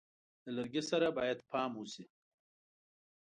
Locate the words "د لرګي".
0.43-0.83